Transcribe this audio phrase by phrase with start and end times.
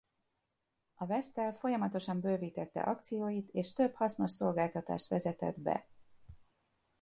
[0.95, 5.87] A Westel folyamatosan bővítette akcióit és több hasznos szolgáltatást vezetett be.